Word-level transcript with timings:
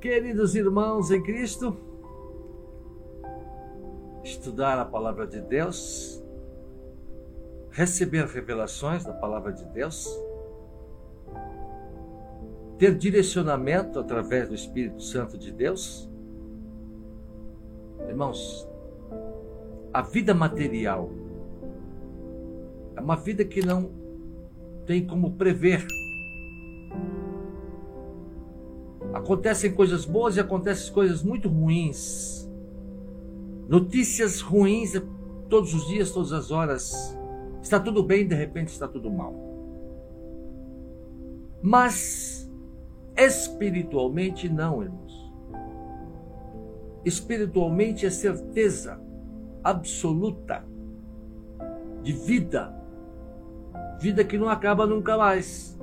Queridos 0.00 0.54
irmãos 0.54 1.10
em 1.10 1.22
Cristo, 1.22 1.76
estudar 4.24 4.78
a 4.78 4.84
palavra 4.86 5.26
de 5.26 5.42
Deus, 5.42 6.24
receber 7.70 8.24
revelações 8.24 9.04
da 9.04 9.12
palavra 9.12 9.52
de 9.52 9.62
Deus, 9.66 10.08
ter 12.78 12.96
direcionamento 12.96 13.98
através 13.98 14.48
do 14.48 14.54
Espírito 14.54 15.02
Santo 15.02 15.36
de 15.36 15.52
Deus. 15.52 16.10
Irmãos, 18.08 18.66
a 19.92 20.00
vida 20.00 20.32
material 20.32 21.10
é 22.96 23.00
uma 23.02 23.16
vida 23.16 23.44
que 23.44 23.60
não 23.60 23.90
tem 24.86 25.06
como 25.06 25.34
prever. 25.34 25.86
Acontecem 29.12 29.72
coisas 29.72 30.04
boas 30.04 30.36
e 30.36 30.40
acontecem 30.40 30.92
coisas 30.92 31.22
muito 31.22 31.48
ruins. 31.48 32.48
Notícias 33.68 34.40
ruins 34.40 34.92
todos 35.48 35.74
os 35.74 35.86
dias, 35.88 36.10
todas 36.10 36.32
as 36.32 36.50
horas. 36.50 37.18
Está 37.62 37.78
tudo 37.78 38.02
bem, 38.02 38.26
de 38.26 38.34
repente 38.34 38.68
está 38.68 38.86
tudo 38.88 39.10
mal. 39.10 39.34
Mas 41.62 42.50
espiritualmente 43.16 44.48
não, 44.48 44.82
irmãos. 44.82 45.32
Espiritualmente 47.04 48.06
é 48.06 48.10
certeza 48.10 49.00
absoluta 49.62 50.64
de 52.02 52.12
vida 52.12 52.80
vida 54.00 54.24
que 54.24 54.38
não 54.38 54.48
acaba 54.48 54.86
nunca 54.86 55.16
mais. 55.16 55.78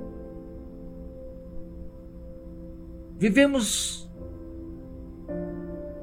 Vivemos 3.18 4.08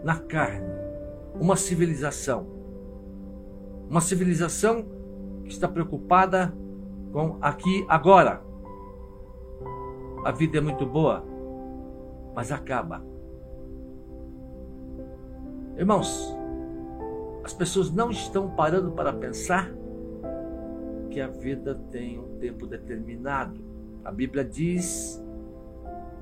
na 0.04 0.20
carne 0.20 0.68
uma 1.40 1.56
civilização, 1.56 2.46
uma 3.90 4.02
civilização 4.02 4.86
que 5.46 5.50
está 5.50 5.66
preocupada 5.66 6.54
com 7.14 7.38
aqui 7.40 7.86
agora. 7.88 8.44
A 10.26 10.32
vida 10.34 10.58
é 10.58 10.62
muito 10.62 10.86
boa, 10.86 11.24
mas 12.36 12.52
acaba. 12.52 13.02
Irmãos, 15.78 16.38
as 17.46 17.54
pessoas 17.54 17.94
não 17.94 18.12
estão 18.12 18.50
parando 18.50 18.92
para 18.92 19.14
pensar 19.14 19.72
que 21.10 21.22
a 21.22 21.28
vida 21.28 21.76
tem 21.92 22.20
um 22.20 22.38
tempo 22.40 22.68
determinado. 22.68 23.62
A 24.04 24.12
Bíblia 24.12 24.44
diz 24.44 25.25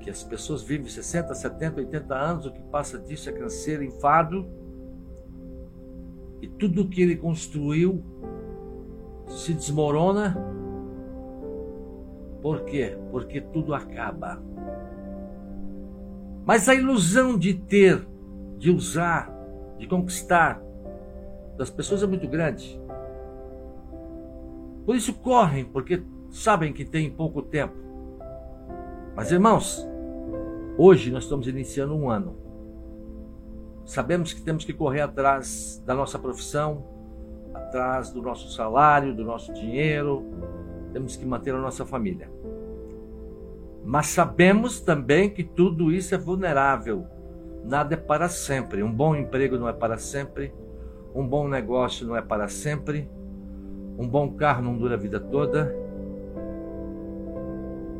que 0.04 0.10
as 0.10 0.22
pessoas 0.22 0.62
vivem 0.62 0.86
60, 0.86 1.34
70, 1.34 1.80
80 1.80 2.14
anos, 2.14 2.44
o 2.44 2.52
que 2.52 2.60
passa 2.64 2.98
disso 2.98 3.30
é 3.30 3.32
canseiro, 3.32 3.82
enfado. 3.82 4.46
E 6.42 6.46
tudo 6.46 6.86
que 6.86 7.00
ele 7.00 7.16
construiu 7.16 8.04
se 9.26 9.54
desmorona. 9.54 10.36
Por 12.42 12.66
quê? 12.66 12.98
Porque 13.10 13.40
tudo 13.40 13.72
acaba. 13.74 14.42
Mas 16.44 16.68
a 16.68 16.74
ilusão 16.74 17.38
de 17.38 17.54
ter, 17.54 18.06
de 18.58 18.70
usar, 18.70 19.32
de 19.78 19.86
conquistar 19.86 20.62
das 21.56 21.70
pessoas 21.70 22.02
é 22.02 22.06
muito 22.06 22.28
grande. 22.28 22.78
Por 24.84 24.94
isso 24.94 25.14
correm, 25.14 25.64
porque 25.64 26.02
sabem 26.28 26.74
que 26.74 26.84
tem 26.84 27.10
pouco 27.10 27.40
tempo. 27.40 27.74
Mas 29.16 29.32
irmãos, 29.32 29.93
hoje 30.76 31.10
nós 31.10 31.24
estamos 31.24 31.46
iniciando 31.46 31.94
um 31.94 32.10
ano. 32.10 32.36
Sabemos 33.84 34.32
que 34.32 34.40
temos 34.40 34.64
que 34.64 34.72
correr 34.72 35.02
atrás 35.02 35.82
da 35.84 35.94
nossa 35.94 36.18
profissão, 36.18 36.84
atrás 37.52 38.10
do 38.10 38.22
nosso 38.22 38.50
salário, 38.50 39.14
do 39.14 39.24
nosso 39.24 39.52
dinheiro, 39.52 40.24
temos 40.92 41.16
que 41.16 41.26
manter 41.26 41.54
a 41.54 41.58
nossa 41.58 41.84
família. 41.84 42.30
Mas 43.84 44.06
sabemos 44.06 44.80
também 44.80 45.28
que 45.28 45.44
tudo 45.44 45.92
isso 45.92 46.14
é 46.14 46.18
vulnerável. 46.18 47.06
Nada 47.64 47.94
é 47.94 47.96
para 47.96 48.28
sempre. 48.28 48.82
Um 48.82 48.92
bom 48.92 49.14
emprego 49.14 49.58
não 49.58 49.68
é 49.68 49.72
para 49.72 49.98
sempre. 49.98 50.54
Um 51.14 51.26
bom 51.26 51.46
negócio 51.46 52.06
não 52.06 52.16
é 52.16 52.22
para 52.22 52.48
sempre. 52.48 53.10
Um 53.98 54.08
bom 54.08 54.32
carro 54.32 54.62
não 54.62 54.76
dura 54.76 54.94
a 54.94 54.98
vida 54.98 55.20
toda. 55.20 55.74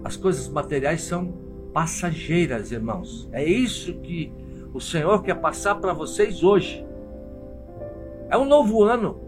As 0.02 0.16
coisas 0.16 0.48
materiais 0.48 1.02
são 1.02 1.43
passageiras, 1.74 2.70
irmãos. 2.70 3.28
É 3.32 3.44
isso 3.44 3.92
que 3.94 4.32
o 4.72 4.80
Senhor 4.80 5.22
quer 5.22 5.34
passar 5.34 5.74
para 5.74 5.92
vocês 5.92 6.42
hoje. 6.44 6.86
É 8.30 8.38
um 8.38 8.44
novo 8.44 8.84
ano. 8.84 9.20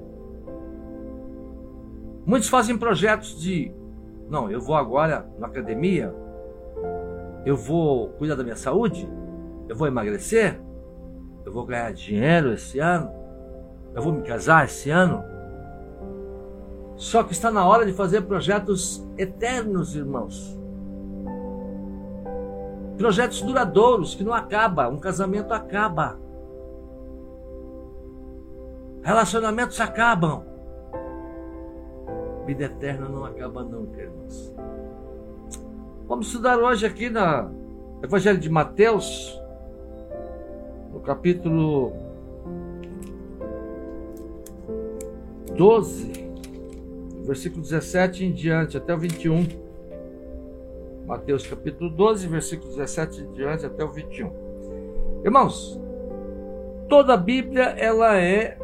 Muitos 2.24 2.48
fazem 2.48 2.78
projetos 2.78 3.40
de, 3.40 3.72
não, 4.30 4.50
eu 4.50 4.60
vou 4.60 4.76
agora 4.76 5.28
na 5.38 5.48
academia, 5.48 6.14
eu 7.44 7.56
vou 7.56 8.08
cuidar 8.10 8.34
da 8.34 8.42
minha 8.42 8.56
saúde, 8.56 9.08
eu 9.68 9.76
vou 9.76 9.86
emagrecer, 9.86 10.60
eu 11.44 11.52
vou 11.52 11.64
ganhar 11.64 11.92
dinheiro 11.92 12.52
esse 12.52 12.78
ano, 12.78 13.10
eu 13.94 14.02
vou 14.02 14.12
me 14.12 14.22
casar 14.22 14.64
esse 14.64 14.90
ano. 14.90 15.22
Só 16.96 17.22
que 17.22 17.32
está 17.32 17.50
na 17.50 17.66
hora 17.66 17.84
de 17.84 17.92
fazer 17.92 18.22
projetos 18.22 19.06
eternos, 19.18 19.94
irmãos. 19.94 20.55
Projetos 22.96 23.42
duradouros 23.42 24.14
que 24.14 24.24
não 24.24 24.32
acaba, 24.32 24.88
um 24.88 24.98
casamento 24.98 25.52
acaba. 25.52 26.18
Relacionamentos 29.02 29.80
acabam. 29.80 30.44
Vida 32.46 32.64
eterna 32.64 33.08
não 33.08 33.24
acaba 33.24 33.62
nunca, 33.62 34.00
irmãos. 34.00 34.54
Vamos 36.06 36.28
estudar 36.28 36.58
hoje 36.58 36.86
aqui 36.86 37.10
na 37.10 37.50
Evangelho 38.02 38.38
de 38.38 38.48
Mateus, 38.48 39.40
no 40.92 41.00
capítulo 41.00 41.92
12 45.56 46.26
versículo 47.26 47.60
17 47.60 48.24
em 48.24 48.32
diante 48.32 48.76
até 48.76 48.94
o 48.94 48.98
21. 48.98 49.65
Mateus 51.06 51.46
capítulo 51.46 51.88
12, 51.88 52.26
versículo 52.26 52.70
17 52.70 53.22
em 53.22 53.32
diante 53.32 53.64
até 53.64 53.84
o 53.84 53.88
21. 53.88 55.22
Irmãos, 55.24 55.80
toda 56.88 57.14
a 57.14 57.16
Bíblia 57.16 57.64
ela 57.78 58.18
é 58.18 58.58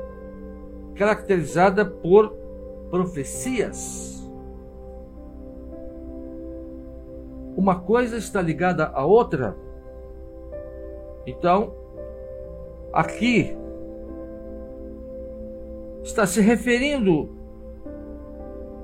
caracterizada 0.95 1.85
por 1.85 2.31
profecias. 2.91 4.29
Uma 7.57 7.81
coisa 7.81 8.17
está 8.17 8.43
ligada 8.43 8.87
à 8.87 9.05
outra. 9.05 9.57
Então, 11.27 11.75
aqui 12.93 13.57
está 16.03 16.27
se 16.27 16.41
referindo 16.41 17.43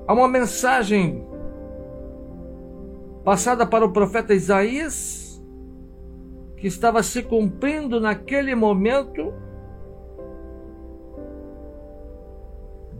Há 0.09 0.13
uma 0.13 0.27
mensagem 0.27 1.23
passada 3.23 3.65
para 3.65 3.85
o 3.85 3.91
profeta 3.91 4.33
Isaías 4.33 5.41
que 6.57 6.67
estava 6.67 7.01
se 7.01 7.23
cumprindo 7.23 7.99
naquele 7.99 8.53
momento 8.53 9.33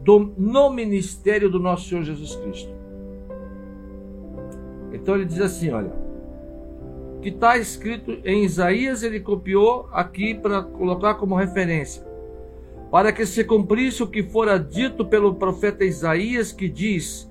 do, 0.02 0.32
no 0.36 0.70
ministério 0.70 1.50
do 1.50 1.58
nosso 1.58 1.88
Senhor 1.88 2.02
Jesus 2.02 2.36
Cristo. 2.36 2.74
Então 4.92 5.14
ele 5.14 5.26
diz 5.26 5.40
assim: 5.40 5.70
olha, 5.70 5.92
que 7.20 7.28
está 7.28 7.58
escrito 7.58 8.18
em 8.24 8.44
Isaías, 8.44 9.02
ele 9.02 9.20
copiou 9.20 9.88
aqui 9.92 10.34
para 10.34 10.62
colocar 10.62 11.14
como 11.14 11.34
referência 11.34 12.10
para 12.90 13.12
que 13.12 13.24
se 13.24 13.44
cumprisse 13.44 14.02
o 14.02 14.08
que 14.08 14.22
fora 14.22 14.58
dito 14.58 15.04
pelo 15.06 15.36
profeta 15.36 15.84
Isaías, 15.84 16.50
que 16.50 16.68
diz: 16.68 17.29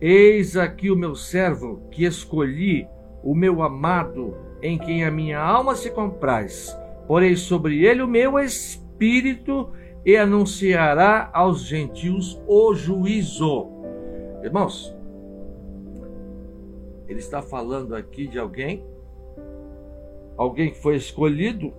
Eis 0.00 0.56
aqui 0.56 0.90
o 0.90 0.96
meu 0.96 1.14
servo, 1.14 1.82
que 1.90 2.04
escolhi, 2.04 2.88
o 3.22 3.34
meu 3.34 3.62
amado, 3.62 4.34
em 4.62 4.78
quem 4.78 5.04
a 5.04 5.10
minha 5.10 5.38
alma 5.38 5.74
se 5.74 5.90
compraz. 5.90 6.74
Porei 7.06 7.36
sobre 7.36 7.84
ele 7.84 8.02
o 8.02 8.08
meu 8.08 8.38
espírito 8.38 9.68
e 10.04 10.16
anunciará 10.16 11.28
aos 11.32 11.64
gentios 11.64 12.40
o 12.46 12.74
juízo. 12.74 13.68
Irmãos, 14.42 14.96
ele 17.06 17.18
está 17.18 17.42
falando 17.42 17.94
aqui 17.94 18.26
de 18.26 18.38
alguém, 18.38 18.82
alguém 20.36 20.70
que 20.70 20.78
foi 20.78 20.96
escolhido 20.96 21.74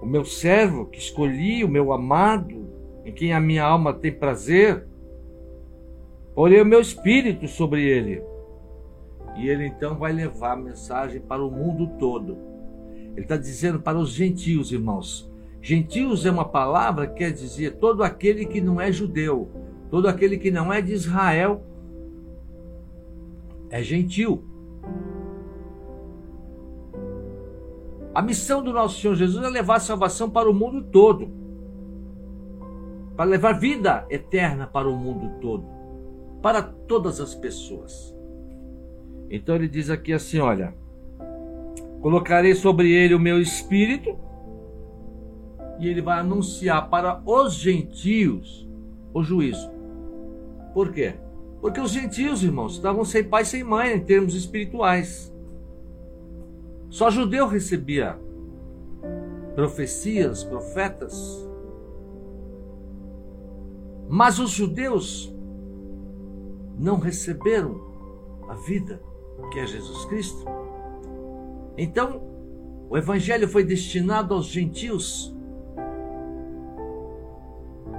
o 0.00 0.06
meu 0.06 0.24
servo 0.24 0.86
que 0.86 0.98
escolhi, 0.98 1.64
o 1.64 1.68
meu 1.68 1.92
amado, 1.92 2.68
em 3.04 3.12
quem 3.12 3.32
a 3.32 3.40
minha 3.40 3.64
alma 3.64 3.94
tem 3.94 4.12
prazer, 4.12 4.86
porei 6.36 6.60
o 6.60 6.66
meu 6.66 6.82
espírito 6.82 7.48
sobre 7.48 7.82
ele. 7.82 8.22
E 9.36 9.48
ele 9.48 9.66
então 9.66 9.96
vai 9.96 10.12
levar 10.12 10.52
a 10.52 10.56
mensagem 10.56 11.18
para 11.18 11.42
o 11.42 11.50
mundo 11.50 11.98
todo. 11.98 12.36
Ele 12.94 13.22
está 13.22 13.38
dizendo 13.38 13.80
para 13.80 13.98
os 13.98 14.10
gentios, 14.10 14.70
irmãos. 14.70 15.32
Gentios 15.62 16.26
é 16.26 16.30
uma 16.30 16.44
palavra 16.44 17.06
que 17.06 17.14
quer 17.14 17.32
dizer 17.32 17.78
todo 17.78 18.02
aquele 18.02 18.44
que 18.44 18.60
não 18.60 18.78
é 18.78 18.92
judeu, 18.92 19.50
todo 19.90 20.06
aquele 20.06 20.36
que 20.36 20.50
não 20.50 20.70
é 20.70 20.82
de 20.82 20.92
Israel 20.92 21.64
é 23.70 23.82
gentil. 23.82 24.44
A 28.14 28.20
missão 28.20 28.62
do 28.62 28.72
nosso 28.74 29.00
Senhor 29.00 29.14
Jesus 29.14 29.42
é 29.42 29.48
levar 29.48 29.76
a 29.76 29.80
salvação 29.80 30.28
para 30.30 30.50
o 30.50 30.54
mundo 30.54 30.82
todo. 30.84 31.30
Para 33.16 33.24
levar 33.24 33.58
vida 33.58 34.06
eterna 34.10 34.66
para 34.66 34.88
o 34.88 34.96
mundo 34.96 35.40
todo. 35.40 35.75
Para 36.46 36.62
todas 36.62 37.20
as 37.20 37.34
pessoas. 37.34 38.16
Então 39.28 39.56
ele 39.56 39.66
diz 39.66 39.90
aqui 39.90 40.12
assim: 40.12 40.38
olha. 40.38 40.72
Colocarei 42.00 42.54
sobre 42.54 42.88
ele 42.92 43.16
o 43.16 43.18
meu 43.18 43.40
espírito. 43.40 44.16
E 45.80 45.88
ele 45.88 46.00
vai 46.00 46.20
anunciar 46.20 46.88
para 46.88 47.20
os 47.26 47.54
gentios 47.54 48.64
o 49.12 49.24
juízo. 49.24 49.68
Por 50.72 50.92
quê? 50.92 51.16
Porque 51.60 51.80
os 51.80 51.90
gentios, 51.90 52.44
irmãos, 52.44 52.74
estavam 52.74 53.04
sem 53.04 53.24
pai 53.24 53.44
sem 53.44 53.64
mãe 53.64 53.96
em 53.96 54.04
termos 54.04 54.36
espirituais. 54.36 55.34
Só 56.88 57.10
judeu 57.10 57.48
recebia 57.48 58.16
profecias, 59.56 60.44
profetas. 60.44 61.44
Mas 64.08 64.38
os 64.38 64.50
judeus 64.50 65.34
não 66.78 66.98
receberam 66.98 67.80
a 68.48 68.54
vida 68.54 69.02
que 69.50 69.58
é 69.58 69.66
Jesus 69.66 70.04
Cristo. 70.06 70.44
Então, 71.76 72.22
o 72.88 72.96
evangelho 72.96 73.48
foi 73.48 73.64
destinado 73.64 74.34
aos 74.34 74.46
gentios. 74.46 75.34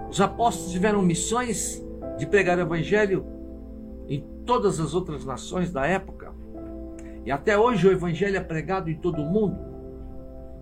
Os 0.10 0.22
apóstolos 0.22 0.72
tiveram 0.72 1.02
missões 1.02 1.86
de 2.18 2.26
pregar 2.26 2.58
o 2.58 2.62
evangelho 2.62 3.26
em 4.08 4.26
todas 4.46 4.80
as 4.80 4.94
outras 4.94 5.26
nações 5.26 5.72
da 5.72 5.86
época. 5.86 6.34
E 7.26 7.32
até 7.32 7.58
hoje 7.58 7.88
o 7.88 7.92
evangelho 7.92 8.38
é 8.38 8.42
pregado 8.42 8.90
em 8.90 8.96
todo 8.96 9.22
o 9.22 9.26
mundo. 9.26 9.58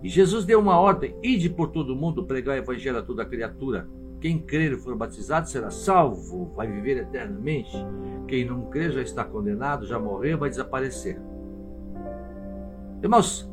E 0.02 0.08
Jesus 0.08 0.44
deu 0.44 0.60
uma 0.60 0.78
ordem: 0.78 1.16
ide 1.22 1.48
por 1.48 1.68
todo 1.68 1.92
o 1.92 1.96
mundo 1.96 2.24
pregar 2.24 2.56
o 2.56 2.58
evangelho 2.58 2.98
a 2.98 3.02
toda 3.02 3.24
criatura. 3.24 3.88
Quem 4.20 4.38
crer 4.38 4.72
e 4.72 4.76
for 4.76 4.96
batizado 4.96 5.48
será 5.48 5.70
salvo, 5.70 6.52
vai 6.56 6.66
viver 6.66 6.96
eternamente. 6.96 7.76
Quem 8.26 8.44
não 8.44 8.62
crer 8.66 8.92
já 8.92 9.02
está 9.02 9.24
condenado, 9.24 9.86
já 9.86 9.98
morreu, 9.98 10.38
vai 10.38 10.48
desaparecer. 10.48 11.20
Irmãos, 13.02 13.48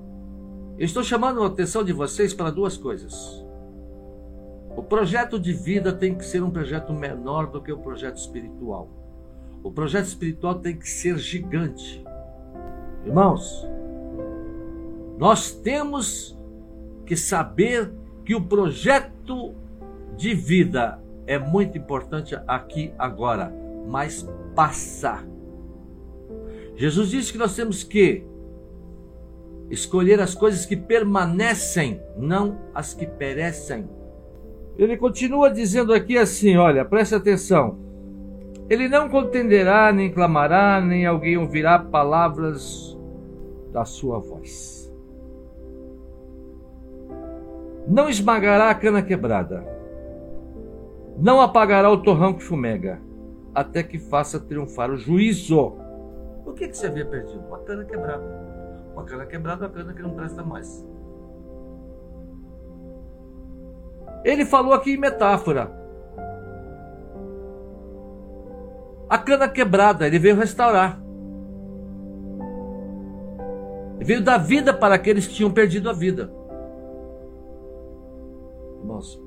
eu 0.77 0.85
estou 0.85 1.03
chamando 1.03 1.43
a 1.43 1.47
atenção 1.47 1.83
de 1.83 1.93
vocês 1.93 2.33
para 2.33 2.49
duas 2.49 2.77
coisas. 2.77 3.45
O 4.75 4.81
projeto 4.81 5.39
de 5.39 5.53
vida 5.53 5.93
tem 5.93 6.15
que 6.15 6.25
ser 6.25 6.41
um 6.41 6.49
projeto 6.49 6.93
menor 6.93 7.47
do 7.47 7.61
que 7.61 7.71
o 7.71 7.77
projeto 7.77 8.17
espiritual. 8.17 8.89
O 9.61 9.71
projeto 9.71 10.05
espiritual 10.05 10.55
tem 10.55 10.75
que 10.75 10.89
ser 10.89 11.17
gigante. 11.17 12.03
Irmãos, 13.05 13.67
nós 15.17 15.51
temos 15.51 16.37
que 17.05 17.15
saber 17.15 17.91
que 18.25 18.33
o 18.33 18.41
projeto 18.41 19.53
de 20.17 20.33
vida 20.33 20.99
é 21.25 21.37
muito 21.37 21.77
importante 21.77 22.35
aqui 22.47 22.93
agora, 22.97 23.53
mas 23.87 24.27
passar. 24.55 25.25
Jesus 26.75 27.09
disse 27.09 27.31
que 27.31 27.37
nós 27.37 27.55
temos 27.55 27.83
que 27.83 28.25
escolher 29.69 30.19
as 30.19 30.35
coisas 30.35 30.65
que 30.65 30.75
permanecem, 30.75 32.01
não 32.17 32.59
as 32.73 32.93
que 32.93 33.05
perecem. 33.05 33.87
Ele 34.77 34.97
continua 34.97 35.51
dizendo 35.51 35.93
aqui 35.93 36.17
assim: 36.17 36.57
olha, 36.57 36.83
preste 36.83 37.15
atenção. 37.15 37.77
Ele 38.69 38.87
não 38.87 39.09
contenderá, 39.09 39.91
nem 39.91 40.11
clamará, 40.11 40.81
nem 40.81 41.05
alguém 41.05 41.37
ouvirá 41.37 41.77
palavras 41.77 42.97
da 43.71 43.85
sua 43.85 44.19
voz. 44.19 44.91
Não 47.87 48.07
esmagará 48.07 48.69
a 48.69 48.75
cana 48.75 49.01
quebrada, 49.01 49.65
não 51.17 51.41
apagará 51.41 51.89
o 51.91 52.01
torrão 52.01 52.33
que 52.33 52.43
fumega, 52.43 52.99
até 53.53 53.83
que 53.83 53.97
faça 53.97 54.39
triunfar 54.39 54.91
o 54.91 54.97
juízo. 54.97 55.77
O 56.45 56.53
que, 56.53 56.67
que 56.67 56.77
você 56.77 56.87
havia 56.87 57.05
perdido? 57.05 57.45
Uma 57.47 57.59
cana 57.59 57.85
quebrada. 57.85 58.23
Uma 58.93 59.03
cana 59.03 59.25
quebrada, 59.25 59.65
uma 59.65 59.71
cana 59.71 59.93
que 59.93 60.01
não 60.01 60.11
presta 60.11 60.43
mais. 60.43 60.85
Ele 64.23 64.45
falou 64.45 64.73
aqui 64.73 64.93
em 64.93 64.97
metáfora. 64.97 65.83
a 69.13 69.17
cana 69.19 69.47
quebrada, 69.47 70.07
ele 70.07 70.17
veio 70.17 70.35
restaurar. 70.35 70.99
Ele 73.97 74.05
veio 74.05 74.23
dar 74.23 74.39
vida 74.39 74.73
para 74.73 74.95
aqueles 74.95 75.27
que 75.27 75.35
tinham 75.35 75.51
perdido 75.51 75.87
a 75.87 75.93
vida. 75.93 76.33
Irmãos, 78.79 79.22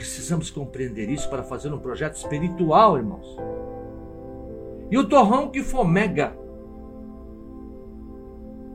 precisamos 0.00 0.50
compreender 0.50 1.10
isso 1.10 1.28
para 1.28 1.42
fazer 1.42 1.70
um 1.70 1.78
projeto 1.78 2.14
espiritual, 2.14 2.96
irmãos. 2.96 3.36
E 4.90 4.96
o 4.96 5.06
torrão 5.06 5.50
que 5.50 5.62
fomega. 5.62 6.34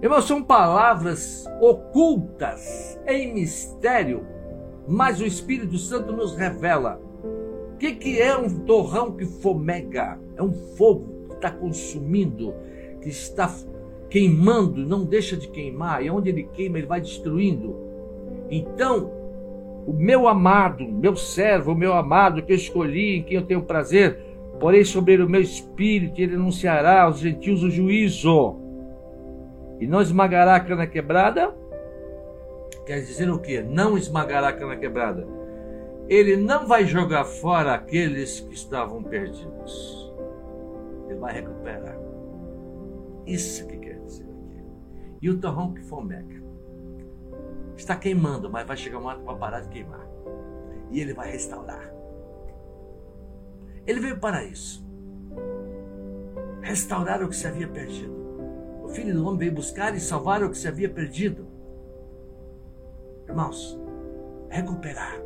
Irmãos, 0.04 0.28
são 0.28 0.44
palavras 0.44 1.44
ocultas 1.60 3.00
em 3.08 3.34
mistério, 3.34 4.24
mas 4.88 5.20
o 5.20 5.26
Espírito 5.26 5.80
Santo 5.80 6.14
nos 6.14 6.36
revela 6.36 7.02
o 7.74 7.78
que, 7.78 7.96
que 7.96 8.22
é 8.22 8.38
um 8.38 8.60
torrão 8.60 9.12
que 9.12 9.26
fomega? 9.26 10.20
É 10.38 10.44
um 10.44 10.54
fogo 10.78 11.28
que 11.30 11.36
está 11.36 11.50
consumindo, 11.50 12.54
que 13.02 13.10
está 13.10 13.52
queimando, 14.12 14.86
não 14.86 15.04
deixa 15.04 15.36
de 15.36 15.48
queimar, 15.48 16.06
e 16.06 16.10
onde 16.12 16.30
ele 16.30 16.44
queima, 16.44 16.78
ele 16.78 16.88
vai 16.88 17.02
destruindo. 17.02 17.76
Então, 18.50 19.25
o 19.86 19.94
meu 19.94 20.28
amado, 20.28 20.86
meu 20.86 21.16
servo, 21.16 21.74
o 21.74 21.76
meu 21.76 21.94
amado 21.94 22.42
que 22.42 22.52
eu 22.52 22.56
escolhi, 22.56 23.18
em 23.18 23.24
quem 23.24 23.38
eu 23.38 23.46
tenho 23.46 23.62
prazer, 23.62 24.20
porém 24.60 24.84
sobre 24.84 25.22
o 25.22 25.30
meu 25.30 25.42
espírito, 25.42 26.20
ele 26.20 26.36
anunciará 26.36 27.04
aos 27.04 27.20
gentios 27.20 27.64
o 27.64 27.70
juízo. 27.70 28.58
E 29.80 29.88
não 29.88 30.02
esmagará 30.02 30.56
a 30.56 30.60
cana 30.60 30.88
quebrada? 30.88 31.54
Quer 32.86 33.00
dizer 33.00 33.30
o 33.30 33.40
quê? 33.40 33.62
Não 33.62 33.98
esmagará 33.98 34.50
a 34.50 34.54
cana 34.54 34.76
quebrada 34.76 35.28
ele 36.08 36.38
não 36.38 36.68
vai 36.68 36.86
jogar 36.86 37.26
fora 37.26 37.74
aqueles 37.74 38.40
que 38.40 38.54
estavam 38.54 39.02
perdidos. 39.02 40.14
Ele 41.08 41.20
vai 41.20 41.34
recuperar. 41.34 41.98
Isso 43.26 43.66
que 43.68 43.78
quer 43.78 44.00
dizer 44.02 44.24
aqui. 44.24 44.64
E 45.22 45.30
o 45.30 45.40
torrão 45.40 45.74
que 45.74 45.82
fomega. 45.82 46.45
Está 47.76 47.96
queimando, 47.96 48.50
mas 48.50 48.66
vai 48.66 48.78
chegar 48.78 49.00
uma 49.00 49.10
hora 49.10 49.20
que 49.20 49.26
vai 49.26 49.38
parar 49.38 49.62
de 49.62 49.70
queimar. 49.70 50.08
E 50.92 51.00
ele 51.00 51.14
vai 51.14 51.32
restaurar. 51.32 51.92
Ele 53.86 54.00
veio 54.00 54.20
para 54.20 54.44
isso. 54.44 54.86
Restaurar 56.62 57.24
o 57.24 57.30
que 57.30 57.36
se 57.36 57.48
havia 57.48 57.68
perdido. 57.68 58.16
O 58.84 58.90
Filho 58.90 59.14
do 59.14 59.26
Homem 59.26 59.40
veio 59.40 59.52
buscar 59.52 59.96
e 59.96 60.00
salvar 60.00 60.44
o 60.44 60.50
que 60.50 60.58
se 60.58 60.68
havia 60.68 60.90
perdido. 60.90 61.48
Irmãos, 63.28 63.80
recuperar 64.50 65.26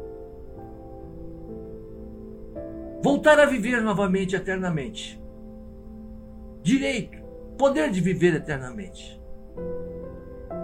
voltar 3.01 3.39
a 3.39 3.45
viver 3.45 3.81
novamente 3.81 4.35
eternamente. 4.35 5.21
Direito, 6.61 7.17
poder 7.57 7.89
de 7.91 8.01
viver 8.01 8.35
eternamente. 8.35 9.19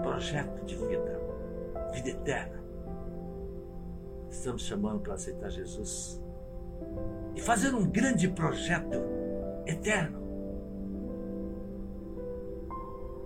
Projeto 0.02 0.64
de 0.64 0.76
vida, 0.76 1.15
vida 1.96 2.10
eterna. 2.10 2.62
Estamos 4.30 4.62
chamando 4.62 5.00
para 5.00 5.14
aceitar 5.14 5.48
Jesus 5.50 6.20
e 7.34 7.40
fazer 7.40 7.74
um 7.74 7.88
grande 7.90 8.28
projeto 8.28 8.98
eterno. 9.66 10.24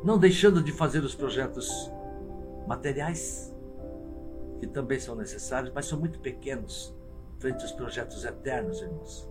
Não 0.04 0.18
deixando 0.18 0.62
de 0.62 0.72
fazer 0.72 1.00
os 1.00 1.14
projetos 1.14 1.92
materiais, 2.66 3.54
que 4.60 4.66
também 4.66 4.98
são 5.00 5.14
necessários, 5.14 5.72
mas 5.74 5.86
são 5.86 5.98
muito 5.98 6.20
pequenos 6.20 6.94
frente 7.38 7.62
aos 7.62 7.72
projetos 7.72 8.24
eternos, 8.24 8.80
irmãos. 8.80 9.28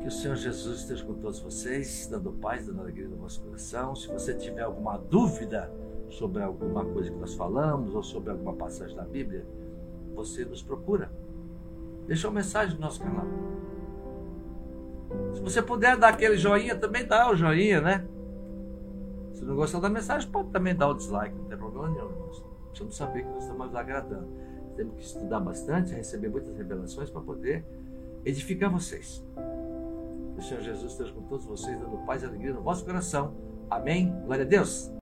Que 0.00 0.08
o 0.08 0.10
Senhor 0.10 0.36
Jesus 0.36 0.80
esteja 0.80 1.04
com 1.04 1.14
todos 1.14 1.38
vocês, 1.38 2.06
dando 2.06 2.32
paz, 2.32 2.66
dando 2.66 2.80
alegria 2.80 3.08
no 3.08 3.16
vosso 3.16 3.40
coração. 3.40 3.94
Se 3.94 4.08
você 4.08 4.34
tiver 4.34 4.62
alguma 4.62 4.98
dúvida 4.98 5.70
sobre 6.10 6.42
alguma 6.42 6.84
coisa 6.84 7.10
que 7.10 7.16
nós 7.16 7.34
falamos 7.34 7.94
ou 7.94 8.02
sobre 8.02 8.30
alguma 8.30 8.52
passagem 8.52 8.94
da 8.94 9.04
Bíblia, 9.04 9.44
você 10.14 10.44
nos 10.44 10.62
procura. 10.62 11.10
Deixa 12.06 12.28
uma 12.28 12.34
mensagem 12.34 12.74
no 12.74 12.82
nosso 12.82 13.00
canal. 13.02 13.26
Se 15.32 15.40
você 15.40 15.62
puder 15.62 15.96
dar 15.96 16.08
aquele 16.08 16.36
joinha, 16.36 16.76
também 16.76 17.06
dá 17.06 17.30
o 17.30 17.36
joinha, 17.36 17.80
né? 17.80 18.06
Se 19.32 19.44
não 19.44 19.56
gostou 19.56 19.80
da 19.80 19.88
mensagem, 19.88 20.28
pode 20.30 20.50
também 20.50 20.74
dar 20.74 20.88
o 20.88 20.94
dislike, 20.94 21.34
não 21.34 21.44
tem 21.44 21.58
problema 21.58 21.88
nenhum, 21.88 22.10
irmãos. 22.10 22.44
Precisamos 22.68 22.96
saber 22.96 23.22
que 23.22 23.28
nós 23.28 23.42
estamos 23.42 23.74
agradando. 23.74 24.28
Temos 24.76 24.96
que 24.96 25.02
estudar 25.02 25.40
bastante, 25.40 25.94
receber 25.94 26.28
muitas 26.28 26.56
revelações 26.56 27.10
para 27.10 27.20
poder 27.20 27.64
edificar 28.24 28.70
vocês. 28.70 29.24
Que 30.34 30.40
o 30.40 30.42
Senhor 30.42 30.62
Jesus 30.62 30.92
esteja 30.92 31.12
com 31.12 31.22
todos 31.22 31.46
vocês, 31.46 31.78
dando 31.78 31.98
paz 32.04 32.22
e 32.22 32.26
alegria 32.26 32.52
no 32.52 32.62
vosso 32.62 32.84
coração. 32.84 33.34
Amém. 33.70 34.12
Glória 34.24 34.44
a 34.44 34.48
Deus. 34.48 34.90